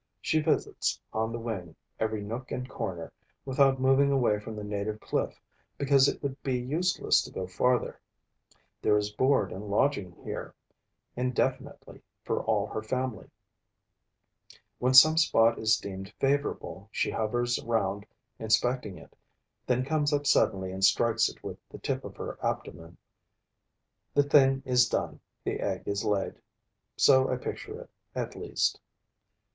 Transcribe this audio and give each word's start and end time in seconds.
She 0.19 0.39
visits, 0.41 0.99
on 1.13 1.31
the 1.31 1.37
wing, 1.37 1.75
every 1.99 2.23
nook 2.23 2.51
and 2.51 2.67
corner, 2.67 3.13
without 3.45 3.79
moving 3.79 4.11
away 4.11 4.39
from 4.39 4.55
the 4.55 4.63
native 4.63 4.99
cliff, 4.99 5.39
because 5.77 6.07
it 6.07 6.23
would 6.23 6.41
be 6.41 6.57
useless 6.59 7.21
to 7.21 7.29
go 7.31 7.45
farther. 7.45 8.01
There 8.81 8.97
is 8.97 9.11
board 9.11 9.51
and 9.51 9.65
lodging 9.65 10.13
here, 10.23 10.55
indefinitely, 11.15 12.01
for 12.23 12.43
all 12.43 12.65
her 12.65 12.81
family. 12.81 13.29
When 14.79 14.95
some 14.95 15.17
spot 15.17 15.59
is 15.59 15.77
deemed 15.77 16.11
favorable, 16.19 16.89
she 16.91 17.11
hovers 17.11 17.61
round 17.63 18.07
inspecting 18.39 18.97
it, 18.97 19.15
then 19.67 19.85
comes 19.85 20.11
up 20.11 20.25
suddenly 20.25 20.71
and 20.71 20.83
strikes 20.83 21.29
it 21.29 21.43
with 21.43 21.59
the 21.69 21.77
tip 21.77 22.03
of 22.03 22.15
her 22.15 22.39
abdomen. 22.41 22.97
The 24.15 24.23
thing 24.23 24.63
is 24.65 24.89
done, 24.89 25.19
the 25.43 25.59
egg 25.59 25.83
is 25.85 26.03
laid. 26.03 26.41
So 26.97 27.29
I 27.29 27.35
picture 27.35 27.79
it, 27.81 27.89
at 28.15 28.35
least. 28.35 28.79